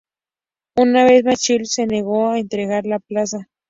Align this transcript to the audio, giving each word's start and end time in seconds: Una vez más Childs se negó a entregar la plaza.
Una 0.77 1.03
vez 1.05 1.23
más 1.25 1.39
Childs 1.41 1.73
se 1.75 1.85
negó 1.85 2.29
a 2.31 2.39
entregar 2.39 2.87
la 2.87 2.97
plaza. 2.97 3.51